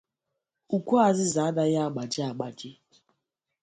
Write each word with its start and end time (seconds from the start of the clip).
Ukwu 0.75 0.93
azịza 1.07 1.41
anaghị 1.47 1.77
agbaji 1.85 2.19
agbaji 2.29 2.69